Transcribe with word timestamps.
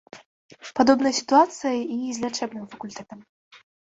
Падобная 0.79 1.11
сітуацыя 1.19 1.75
і 1.97 2.09
з 2.17 2.25
лячэбным 2.25 2.65
факультэтам. 2.75 3.19